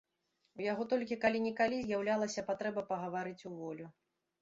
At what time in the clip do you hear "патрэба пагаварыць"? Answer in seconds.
2.51-3.41